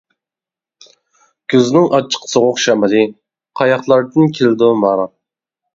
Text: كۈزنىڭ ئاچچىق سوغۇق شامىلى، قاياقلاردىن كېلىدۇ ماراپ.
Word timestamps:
كۈزنىڭ 1.55 1.85
ئاچچىق 1.99 2.27
سوغۇق 2.33 2.65
شامىلى، 2.65 3.05
قاياقلاردىن 3.61 4.37
كېلىدۇ 4.41 4.77
ماراپ. 4.85 5.17